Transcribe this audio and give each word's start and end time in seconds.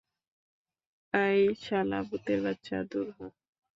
অ্যাই 1.13 1.39
শালা 1.63 1.99
ভূতের 2.07 2.39
বাচ্চা, 2.45 2.77
দূর 2.91 3.07
হ। 3.15 3.19